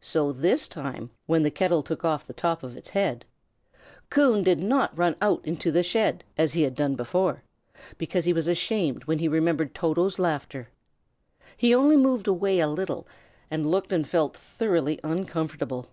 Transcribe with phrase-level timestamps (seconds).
[0.00, 3.26] So this time, when the kettle took off the top of its head,
[4.08, 7.42] Coon did not run out into the shed, as he had done before,
[7.98, 10.70] because he was ashamed when he remembered Toto's laughter.
[11.58, 13.06] He only moved away a little,
[13.50, 15.90] and looked and felt thoroughly uncomfortable.